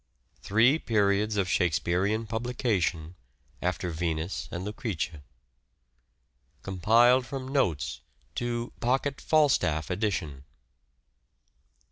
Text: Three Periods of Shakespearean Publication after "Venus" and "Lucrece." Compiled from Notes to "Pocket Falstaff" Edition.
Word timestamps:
Three 0.41 0.79
Periods 0.79 1.37
of 1.37 1.47
Shakespearean 1.47 2.25
Publication 2.25 3.13
after 3.61 3.91
"Venus" 3.91 4.49
and 4.51 4.65
"Lucrece." 4.65 5.21
Compiled 6.63 7.27
from 7.27 7.47
Notes 7.47 8.01
to 8.33 8.73
"Pocket 8.79 9.21
Falstaff" 9.21 9.91
Edition. 9.91 10.43